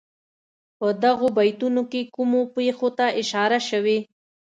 په 0.79 0.87
دغو 1.03 1.27
بیتونو 1.37 1.81
کې 1.91 2.01
کومو 2.15 2.41
پېښو 2.55 2.89
ته 2.97 3.05
اشاره 3.21 3.59
شوې. 3.69 3.97